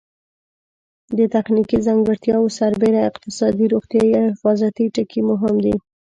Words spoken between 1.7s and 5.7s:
ځانګړتیاوو سربېره اقتصادي، روغتیایي او حفاظتي ټکي مهم